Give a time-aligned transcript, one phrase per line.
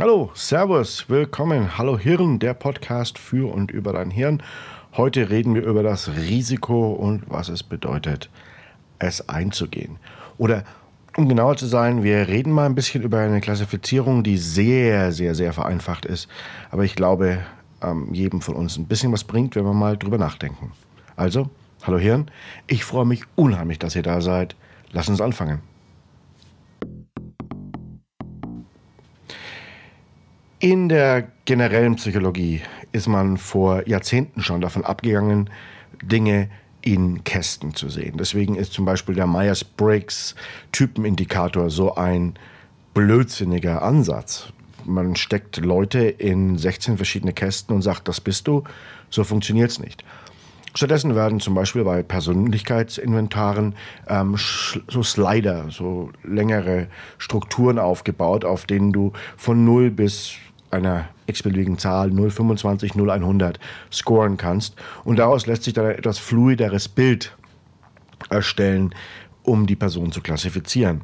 [0.00, 1.78] Hallo, Servus, willkommen.
[1.78, 4.42] Hallo Hirn, der Podcast für und über dein Hirn.
[4.96, 8.28] Heute reden wir über das Risiko und was es bedeutet,
[8.98, 9.98] es einzugehen.
[10.36, 10.64] Oder
[11.16, 15.36] um genauer zu sein, wir reden mal ein bisschen über eine Klassifizierung, die sehr, sehr,
[15.36, 16.26] sehr vereinfacht ist.
[16.72, 17.38] Aber ich glaube,
[17.80, 20.72] ähm, jedem von uns ein bisschen was bringt, wenn wir mal drüber nachdenken.
[21.14, 21.50] Also,
[21.84, 22.32] hallo Hirn,
[22.66, 24.56] ich freue mich unheimlich, dass ihr da seid.
[24.90, 25.60] Lass uns anfangen.
[30.64, 35.50] In der generellen Psychologie ist man vor Jahrzehnten schon davon abgegangen,
[36.02, 36.48] Dinge
[36.80, 38.16] in Kästen zu sehen.
[38.16, 42.38] Deswegen ist zum Beispiel der Myers-Briggs-Typenindikator so ein
[42.94, 44.54] blödsinniger Ansatz.
[44.86, 48.64] Man steckt Leute in 16 verschiedene Kästen und sagt, das bist du.
[49.10, 50.02] So funktioniert es nicht.
[50.74, 53.74] Stattdessen werden zum Beispiel bei Persönlichkeitsinventaren
[54.08, 54.36] ähm,
[54.88, 56.86] so Slider, so längere
[57.18, 60.38] Strukturen aufgebaut, auf denen du von 0 bis
[60.74, 63.58] einer x-beliebigen Zahl 025, 0100
[63.92, 64.76] scoren kannst.
[65.04, 67.36] Und daraus lässt sich dann ein etwas fluideres Bild
[68.30, 68.94] erstellen,
[69.42, 71.02] um die Person zu klassifizieren.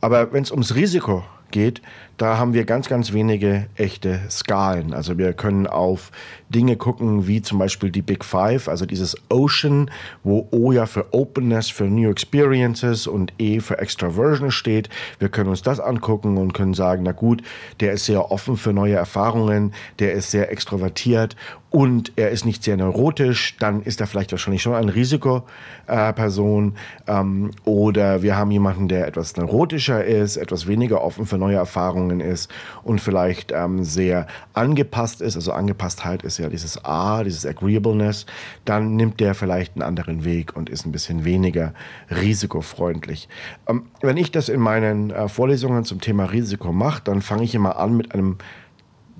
[0.00, 1.82] Aber wenn es ums Risiko geht,
[2.18, 4.92] da haben wir ganz, ganz wenige echte Skalen.
[4.92, 6.10] Also wir können auf
[6.48, 9.88] Dinge gucken, wie zum Beispiel die Big Five, also dieses Ocean,
[10.24, 14.88] wo O ja für Openness, für New Experiences und E für Extraversion steht.
[15.20, 17.42] Wir können uns das angucken und können sagen, na gut,
[17.78, 21.36] der ist sehr offen für neue Erfahrungen, der ist sehr extrovertiert
[21.70, 26.74] und er ist nicht sehr neurotisch, dann ist er vielleicht wahrscheinlich schon eine Risikoperson.
[27.06, 32.20] Ähm, oder wir haben jemanden, der etwas neurotischer ist, etwas weniger offen für neue Erfahrungen
[32.20, 32.50] ist
[32.84, 35.36] und vielleicht ähm, sehr angepasst ist.
[35.36, 38.24] Also Angepasstheit ist ja dieses A, dieses Agreeableness.
[38.64, 41.74] Dann nimmt der vielleicht einen anderen Weg und ist ein bisschen weniger
[42.10, 43.28] risikofreundlich.
[43.68, 47.54] Ähm, wenn ich das in meinen äh, Vorlesungen zum Thema Risiko mache, dann fange ich
[47.54, 48.38] immer an mit einem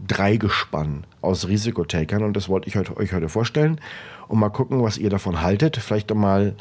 [0.06, 3.80] Dreigespann aus Risikotakern und das wollte ich euch heute vorstellen
[4.28, 5.76] und mal gucken, was ihr davon haltet.
[5.76, 6.54] Vielleicht mal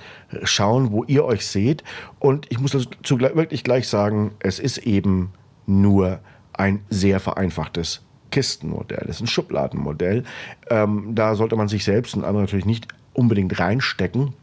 [0.44, 1.84] schauen, wo ihr euch seht.
[2.20, 5.34] Und ich muss dazu wirklich gleich sagen, es ist eben
[5.66, 6.20] nur
[6.54, 9.04] ein sehr vereinfachtes Kistenmodell.
[9.04, 10.24] Es ist ein Schubladenmodell.
[10.70, 14.34] Ähm, da sollte man sich selbst und andere natürlich nicht unbedingt reinstecken.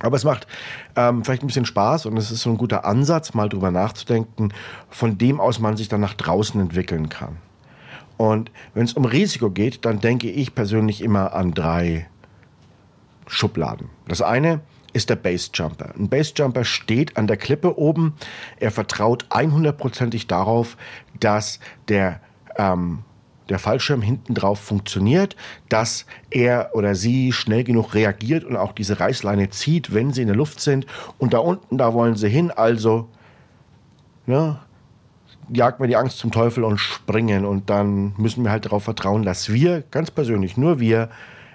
[0.00, 0.46] Aber es macht
[0.94, 4.52] ähm, vielleicht ein bisschen Spaß und es ist so ein guter Ansatz, mal drüber nachzudenken,
[4.90, 7.36] von dem aus man sich dann nach draußen entwickeln kann.
[8.18, 12.08] Und wenn es um Risiko geht, dann denke ich persönlich immer an drei
[13.28, 13.88] Schubladen.
[14.08, 14.60] Das eine
[14.92, 15.94] ist der Basejumper.
[15.96, 18.14] Ein Basejumper steht an der Klippe oben.
[18.58, 20.76] Er vertraut 100%ig darauf,
[21.20, 22.20] dass der,
[22.56, 23.00] ähm,
[23.48, 25.36] der Fallschirm hinten drauf funktioniert,
[25.68, 30.28] dass er oder sie schnell genug reagiert und auch diese Reißleine zieht, wenn sie in
[30.28, 30.86] der Luft sind.
[31.18, 32.50] Und da unten, da wollen sie hin.
[32.50, 33.08] Also,
[34.26, 34.66] ja,
[35.52, 37.44] jagt mir die Angst zum Teufel und springen.
[37.44, 41.08] Und dann müssen wir halt darauf vertrauen, dass wir, ganz persönlich, nur wir,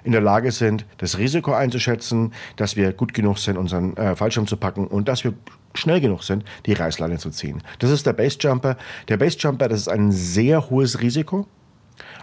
[0.04, 4.48] in der Lage sind, das Risiko einzuschätzen, dass wir gut genug sind, unseren äh, Fallschirm
[4.48, 5.34] zu packen und dass wir
[5.74, 7.64] schnell genug sind, die Reißleine zu ziehen.
[7.80, 8.78] Das ist der Basejumper.
[9.08, 11.48] Der Basejumper, das ist ein sehr hohes Risiko,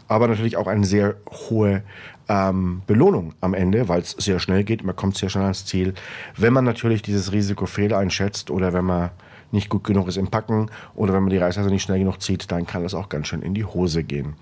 [0.09, 1.17] aber natürlich auch eine sehr
[1.49, 1.83] hohe
[2.29, 4.85] ähm, Belohnung am Ende, weil es sehr schnell geht.
[4.85, 5.95] Man kommt sehr schnell ans Ziel.
[6.37, 9.11] Wenn man natürlich dieses Risiko fehl einschätzt oder wenn man
[9.53, 12.51] nicht gut genug ist im Packen oder wenn man die Reißleine nicht schnell genug zieht,
[12.51, 14.35] dann kann das auch ganz schön in die Hose gehen.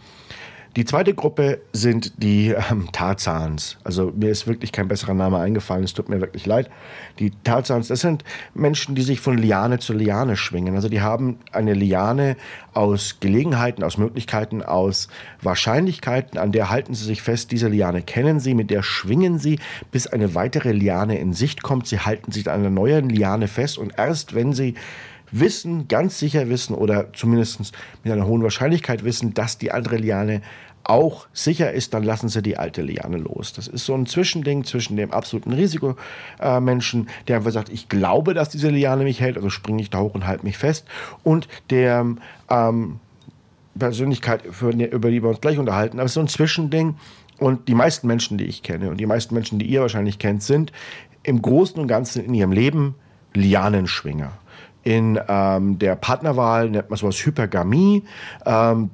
[0.79, 3.79] Die zweite Gruppe sind die ähm, Tarzans.
[3.83, 6.71] Also mir ist wirklich kein besserer Name eingefallen, es tut mir wirklich leid.
[7.19, 8.23] Die Tarzans, das sind
[8.55, 10.77] Menschen, die sich von Liane zu Liane schwingen.
[10.77, 12.37] Also die haben eine Liane
[12.75, 15.09] aus Gelegenheiten, aus Möglichkeiten, aus
[15.43, 19.59] Wahrscheinlichkeiten, an der halten sie sich fest, diese Liane kennen sie, mit der schwingen sie,
[19.91, 21.89] bis eine weitere Liane in Sicht kommt.
[21.89, 24.75] Sie halten sich an einer neuen Liane fest und erst wenn sie
[25.31, 27.73] wissen, ganz sicher wissen oder zumindest
[28.05, 30.43] mit einer hohen Wahrscheinlichkeit wissen, dass die andere Liane
[30.85, 33.53] auch sicher ist, dann lassen sie die alte Liane los.
[33.53, 38.49] Das ist so ein Zwischending zwischen dem absoluten Risikomenschen, der einfach sagt, ich glaube, dass
[38.49, 40.87] diese Liane mich hält, also springe ich da hoch und halte mich fest,
[41.25, 42.07] und der
[42.49, 43.01] ähm,
[43.79, 45.99] Persönlichkeit, über die wir uns gleich unterhalten.
[45.99, 46.97] Aber es ist so ein Zwischending.
[47.39, 50.43] Und die meisten Menschen, die ich kenne und die meisten Menschen, die ihr wahrscheinlich kennt,
[50.43, 50.73] sind
[51.23, 52.97] im Großen und Ganzen in ihrem Leben
[53.35, 54.33] Lianenschwinger.
[54.85, 58.05] In ähm, der Partnerwahl nennt man sowas Hypergamie.
[58.47, 58.91] Ähm,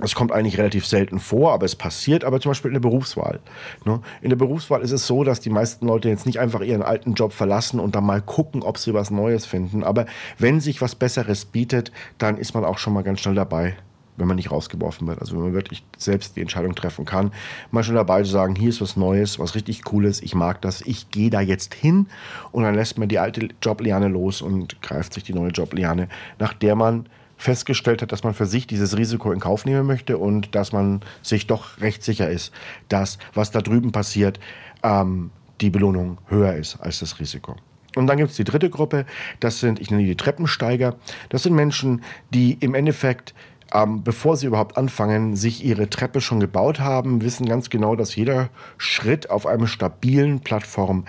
[0.00, 3.40] das kommt eigentlich relativ selten vor, aber es passiert aber zum Beispiel in der Berufswahl.
[3.84, 4.00] Ne?
[4.22, 7.14] In der Berufswahl ist es so, dass die meisten Leute jetzt nicht einfach ihren alten
[7.14, 9.82] Job verlassen und dann mal gucken, ob sie was Neues finden.
[9.82, 10.06] Aber
[10.38, 13.76] wenn sich was Besseres bietet, dann ist man auch schon mal ganz schnell dabei,
[14.18, 15.20] wenn man nicht rausgeworfen wird.
[15.20, 17.32] Also wenn man wirklich selbst die Entscheidung treffen kann,
[17.70, 20.80] mal schon dabei zu sagen, hier ist was Neues, was richtig Cooles, ich mag das,
[20.82, 22.06] ich gehe da jetzt hin
[22.52, 26.52] und dann lässt man die alte Jobliane los und greift sich die neue Jobliane, nach
[26.52, 27.06] der man
[27.36, 31.00] festgestellt hat, dass man für sich dieses Risiko in Kauf nehmen möchte und dass man
[31.22, 32.52] sich doch recht sicher ist,
[32.88, 34.40] dass was da drüben passiert,
[34.82, 35.30] ähm,
[35.60, 37.56] die Belohnung höher ist als das Risiko.
[37.96, 39.06] Und dann gibt es die dritte Gruppe,
[39.40, 40.96] das sind, ich nenne die Treppensteiger.
[41.30, 43.34] Das sind Menschen, die im Endeffekt,
[43.72, 48.16] ähm, bevor sie überhaupt anfangen, sich ihre Treppe schon gebaut haben, wissen ganz genau, dass
[48.16, 48.48] jeder
[48.78, 51.04] Schritt auf einer stabilen Plattform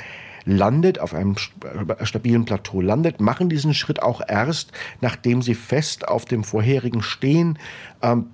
[0.45, 4.71] landet, auf einem äh, stabilen Plateau landet, machen diesen Schritt auch erst,
[5.01, 7.57] nachdem sie fest auf dem vorherigen stehen
[8.01, 8.27] ähm,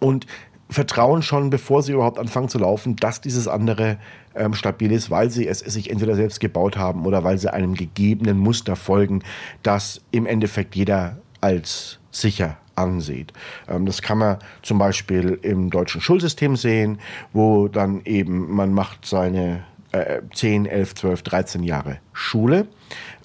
[0.00, 0.26] und
[0.68, 3.98] vertrauen schon, bevor sie überhaupt anfangen zu laufen, dass dieses andere
[4.34, 7.74] ähm, stabil ist, weil sie es sich entweder selbst gebaut haben oder weil sie einem
[7.74, 9.22] gegebenen Muster folgen,
[9.62, 13.32] das im Endeffekt jeder als sicher ansieht.
[13.68, 16.98] Ähm, das kann man zum Beispiel im deutschen Schulsystem sehen,
[17.32, 22.66] wo dann eben man macht seine äh, 10, 11, 12, 13 Jahre Schule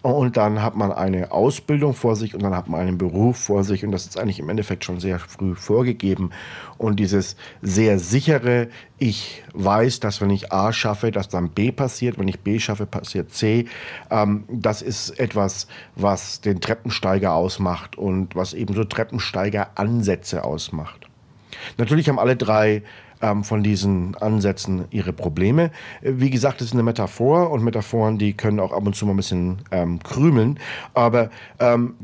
[0.05, 3.63] und dann hat man eine Ausbildung vor sich und dann hat man einen Beruf vor
[3.63, 6.29] sich und das ist eigentlich im Endeffekt schon sehr früh vorgegeben.
[6.77, 8.67] Und dieses sehr sichere,
[8.99, 12.85] ich weiß, dass wenn ich A schaffe, dass dann B passiert, wenn ich B schaffe,
[12.85, 13.65] passiert C,
[14.11, 15.65] ähm, das ist etwas,
[15.95, 21.07] was den Treppensteiger ausmacht und was eben so Treppensteiger-Ansätze ausmacht.
[21.79, 22.83] Natürlich haben alle drei
[23.25, 25.71] ähm, von diesen Ansätzen ihre Probleme.
[26.01, 29.05] Äh, wie gesagt, es ist eine Metaphor und Metaphoren, die können auch ab und zu
[29.05, 30.59] mal ein bisschen ähm, krümeln.
[30.93, 31.29] Aber
[31.59, 31.95] ähm,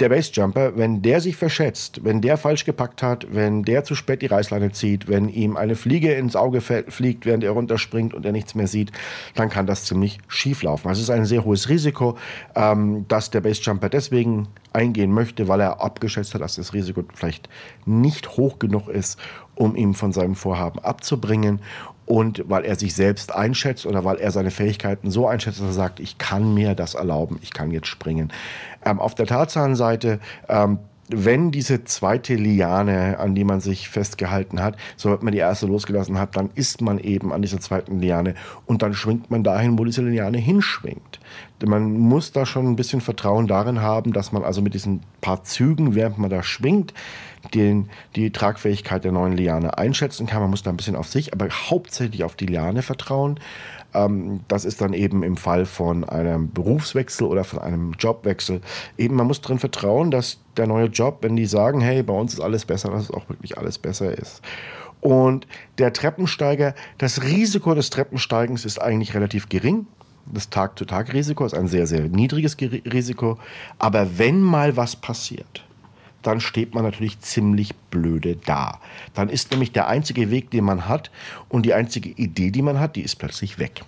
[0.00, 4.22] der Basejumper, wenn der sich verschätzt, wenn der falsch gepackt hat, wenn der zu spät
[4.22, 8.32] die Reißleine zieht, wenn ihm eine Fliege ins Auge fliegt, während er runterspringt und er
[8.32, 8.92] nichts mehr sieht,
[9.34, 10.88] dann kann das ziemlich schief laufen.
[10.88, 12.16] Also es ist ein sehr hohes Risiko,
[12.54, 17.48] ähm, dass der Basejumper deswegen eingehen möchte, weil er abgeschätzt hat, dass das Risiko vielleicht
[17.84, 19.18] nicht hoch genug ist,
[19.54, 21.60] um ihn von seinem Vorhaben abzubringen
[22.10, 25.72] und weil er sich selbst einschätzt oder weil er seine Fähigkeiten so einschätzt, dass er
[25.72, 28.32] sagt, ich kann mir das erlauben, ich kann jetzt springen.
[28.84, 30.18] Ähm, auf der Tarzanseite
[30.48, 30.80] ähm,
[31.10, 36.18] wenn diese zweite Liane, an die man sich festgehalten hat, sobald man die erste losgelassen
[36.18, 38.34] hat, dann ist man eben an dieser zweiten Liane
[38.66, 41.20] und dann schwingt man dahin, wo diese Liane hinschwingt.
[41.64, 45.44] Man muss da schon ein bisschen Vertrauen darin haben, dass man also mit diesen paar
[45.44, 46.94] Zügen, während man da schwingt,
[47.54, 50.40] den, die Tragfähigkeit der neuen Liane einschätzen kann.
[50.40, 53.40] Man muss da ein bisschen auf sich, aber hauptsächlich auf die Liane vertrauen.
[53.94, 58.60] Ähm, das ist dann eben im Fall von einem Berufswechsel oder von einem Jobwechsel.
[58.96, 62.34] Eben, man muss darin vertrauen, dass der neue Job, wenn die sagen, hey, bei uns
[62.34, 64.42] ist alles besser, dass es auch wirklich alles besser ist.
[65.00, 65.46] Und
[65.78, 69.86] der Treppensteiger, das Risiko des Treppensteigens ist eigentlich relativ gering.
[70.26, 73.38] Das Tag-zu-Tag-Risiko ist ein sehr, sehr niedriges Risiko.
[73.78, 75.64] Aber wenn mal was passiert,
[76.22, 78.80] dann steht man natürlich ziemlich blöde da.
[79.14, 81.10] Dann ist nämlich der einzige Weg, den man hat
[81.48, 83.82] und die einzige Idee, die man hat, die ist plötzlich weg.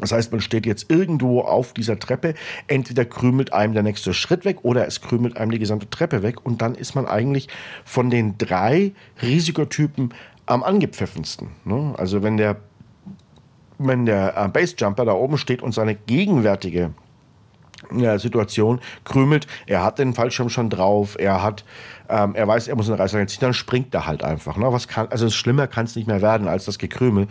[0.00, 2.34] Das heißt, man steht jetzt irgendwo auf dieser Treppe,
[2.68, 6.44] entweder krümelt einem der nächste Schritt weg oder es krümelt einem die gesamte Treppe weg
[6.46, 7.48] und dann ist man eigentlich
[7.84, 10.14] von den drei Risikotypen
[10.46, 11.48] am angepfiffensten.
[11.64, 11.94] Ne?
[11.98, 12.56] Also wenn der,
[13.78, 16.90] wenn der äh, Basejumper da oben steht und seine gegenwärtige
[18.18, 19.46] Situation krümelt.
[19.66, 21.64] Er hat den Fallschirm schon drauf, er hat,
[22.08, 24.56] ähm, er weiß, er muss eine Reißleine ziehen, dann springt er halt einfach.
[24.56, 24.72] Ne?
[24.72, 27.28] Was kann, also schlimmer kann es nicht mehr werden als das Gekrümel.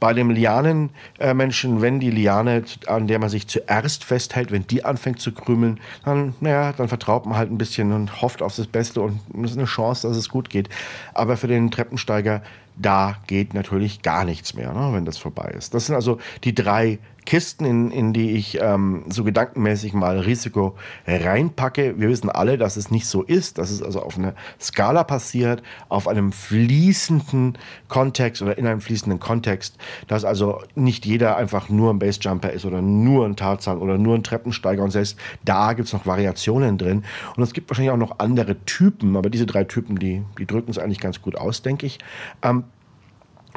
[0.00, 4.84] Bei dem Lianenmenschen, äh, wenn die Liane, an der man sich zuerst festhält, wenn die
[4.84, 8.66] anfängt zu krümeln, dann, naja, dann vertraut man halt ein bisschen und hofft auf das
[8.66, 10.68] Beste und es ist eine Chance, dass es gut geht.
[11.14, 12.42] Aber für den Treppensteiger,
[12.76, 15.74] da geht natürlich gar nichts mehr, ne, wenn das vorbei ist.
[15.74, 20.76] Das sind also die drei Kisten, in, in die ich ähm, so gedankenmäßig mal Risiko
[21.06, 21.98] reinpacke.
[21.98, 25.62] Wir wissen alle, dass es nicht so ist, dass es also auf einer Skala passiert,
[25.88, 27.58] auf einem fließenden
[27.88, 29.76] Kontext oder in einem fließenden Kontext,
[30.08, 34.14] dass also nicht jeder einfach nur ein Basejumper ist oder nur ein Tarzan oder nur
[34.14, 37.04] ein Treppensteiger und selbst da gibt es noch Variationen drin.
[37.36, 40.70] Und es gibt wahrscheinlich auch noch andere Typen, aber diese drei Typen, die, die drücken
[40.70, 41.98] es eigentlich ganz gut aus, denke ich.
[42.42, 42.64] Ähm,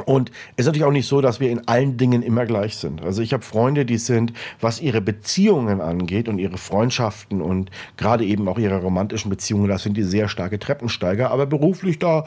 [0.05, 3.03] und es ist natürlich auch nicht so, dass wir in allen Dingen immer gleich sind.
[3.03, 8.25] Also ich habe Freunde, die sind, was ihre Beziehungen angeht und ihre Freundschaften und gerade
[8.25, 12.25] eben auch ihre romantischen Beziehungen, das sind die sehr starke Treppensteiger, aber beruflich da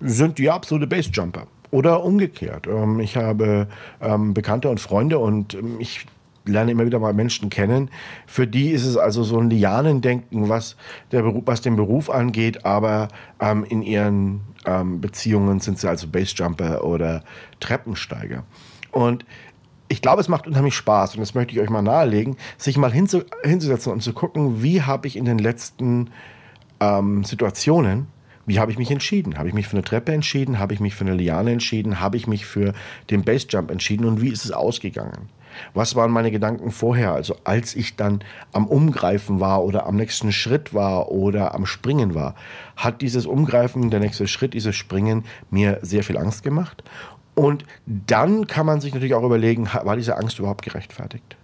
[0.00, 1.46] sind die absolute Basejumper.
[1.70, 2.68] Oder umgekehrt.
[2.68, 3.66] Ähm, ich habe
[4.00, 6.06] ähm, Bekannte und Freunde und ähm, ich
[6.44, 7.90] lerne immer wieder mal Menschen kennen.
[8.26, 10.76] Für die ist es also so ein Lianendenken, was,
[11.10, 13.08] der Beruf, was den Beruf angeht, aber
[13.40, 17.24] ähm, in ihren ähm, Beziehungen sind sie also Basejumper oder
[17.60, 18.44] Treppensteiger.
[18.90, 19.24] Und
[19.88, 22.92] ich glaube, es macht unheimlich Spaß und das möchte ich euch mal nahelegen, sich mal
[22.92, 26.10] hinzu, hinzusetzen und zu gucken, wie habe ich in den letzten
[26.80, 28.08] ähm, Situationen
[28.46, 29.38] wie habe ich mich entschieden?
[29.38, 30.58] Habe ich mich für eine Treppe entschieden?
[30.58, 32.00] Habe ich mich für eine Liane entschieden?
[32.00, 32.74] Habe ich mich für
[33.10, 34.04] den Basejump entschieden?
[34.04, 35.30] Und wie ist es ausgegangen?
[35.72, 37.12] Was waren meine Gedanken vorher?
[37.12, 38.20] Also als ich dann
[38.52, 42.34] am Umgreifen war oder am nächsten Schritt war oder am Springen war,
[42.76, 46.84] hat dieses Umgreifen, der nächste Schritt, dieses Springen mir sehr viel Angst gemacht.
[47.34, 51.36] Und dann kann man sich natürlich auch überlegen, war diese Angst überhaupt gerechtfertigt?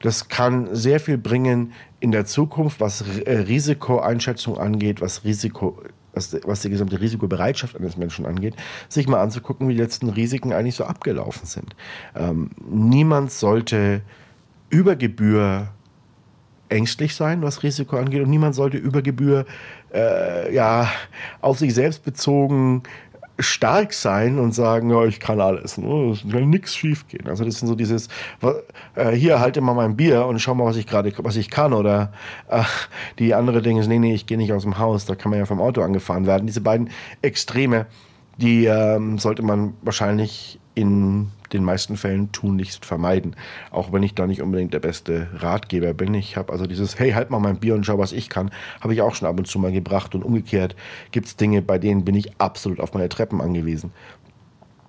[0.00, 5.80] Das kann sehr viel bringen in der Zukunft, was äh, Risikoeinschätzung angeht, was Risiko
[6.14, 8.54] was, was die gesamte Risikobereitschaft eines Menschen angeht,
[8.88, 11.74] sich mal anzugucken, wie die letzten Risiken eigentlich so abgelaufen sind.
[12.14, 14.02] Ähm, niemand sollte
[14.70, 15.68] über Gebühr
[16.68, 19.44] ängstlich sein, was Risiko angeht, und niemand sollte über Gebühr
[19.92, 20.90] äh, ja,
[21.40, 22.82] auf sich selbst bezogen
[23.38, 26.10] stark sein und sagen, ja, ich kann alles, ne?
[26.10, 27.26] es kann nichts schief gehen.
[27.26, 28.08] Also das sind so dieses,
[28.94, 31.72] äh, hier halte mal mein Bier und schau mal, was ich gerade, was ich kann.
[31.72, 32.12] Oder
[32.48, 32.62] äh,
[33.18, 35.38] die andere Dinge ist, nee, nee, ich gehe nicht aus dem Haus, da kann man
[35.38, 36.46] ja vom Auto angefahren werden.
[36.46, 36.90] Diese beiden
[37.22, 37.86] Extreme,
[38.36, 43.36] die ähm, sollte man wahrscheinlich in den meisten Fällen tunlichst vermeiden.
[43.70, 46.14] Auch wenn ich da nicht unbedingt der beste Ratgeber bin.
[46.14, 48.50] Ich habe also dieses, hey, halt mal mein Bier und schau, was ich kann,
[48.80, 50.14] habe ich auch schon ab und zu mal gebracht.
[50.14, 50.74] Und umgekehrt
[51.10, 53.92] gibt es Dinge, bei denen bin ich absolut auf meine Treppen angewiesen.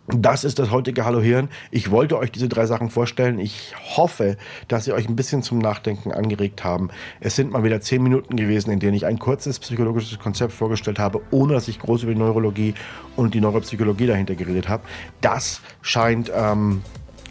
[0.08, 1.48] Das ist das heutige Hallo Hirn.
[1.72, 3.40] Ich wollte euch diese drei Sachen vorstellen.
[3.40, 4.36] Ich hoffe,
[4.68, 6.90] dass sie euch ein bisschen zum Nachdenken angeregt haben.
[7.22, 11.00] Es sind mal wieder zehn Minuten gewesen, in denen ich ein kurzes psychologisches Konzept vorgestellt
[11.00, 12.74] habe, ohne dass ich groß über die Neurologie
[13.16, 14.84] und die Neuropsychologie dahinter geredet habe.
[15.22, 16.82] Das scheint ähm,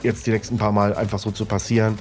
[0.03, 1.99] jetzt die nächsten paar Mal einfach so zu passieren.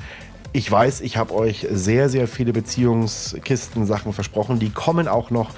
[0.54, 4.60] Ich weiß, ich habe euch sehr, sehr viele Beziehungskisten-Sachen versprochen.
[4.60, 5.51] Die kommen auch noch.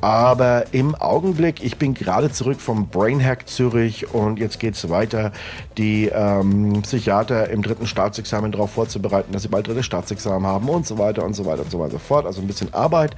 [0.00, 5.32] Aber im Augenblick, ich bin gerade zurück vom Brainhack Zürich und jetzt geht es weiter,
[5.76, 10.86] die ähm, Psychiater im dritten Staatsexamen darauf vorzubereiten, dass sie bald drittes Staatsexamen haben und
[10.86, 12.26] so weiter und so weiter und so weiter fort.
[12.26, 13.14] Also ein bisschen Arbeit.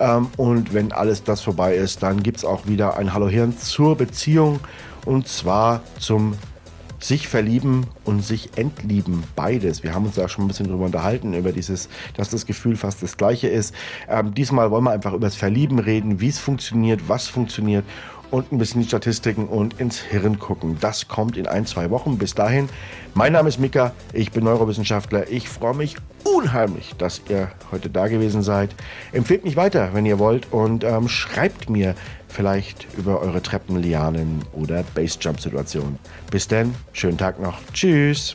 [0.00, 3.58] Ähm, und wenn alles das vorbei ist, dann gibt es auch wieder ein Hallo Hirn
[3.58, 4.60] zur Beziehung
[5.04, 6.34] und zwar zum
[7.02, 9.82] sich verlieben und sich entlieben, beides.
[9.82, 13.02] Wir haben uns da schon ein bisschen drüber unterhalten, über dieses, dass das Gefühl fast
[13.02, 13.74] das gleiche ist.
[14.08, 17.84] Ähm, diesmal wollen wir einfach über das Verlieben reden, wie es funktioniert, was funktioniert
[18.32, 20.78] und ein bisschen die Statistiken und ins Hirn gucken.
[20.80, 22.16] Das kommt in ein, zwei Wochen.
[22.16, 22.68] Bis dahin,
[23.14, 25.30] mein Name ist Mika, ich bin Neurowissenschaftler.
[25.30, 28.74] Ich freue mich unheimlich, dass ihr heute da gewesen seid.
[29.12, 31.94] Empfehlt mich weiter, wenn ihr wollt und ähm, schreibt mir
[32.26, 35.98] vielleicht über eure Treppenlianen oder Basejump-Situationen.
[36.30, 37.58] Bis dann, schönen Tag noch.
[37.74, 38.34] Tschüss.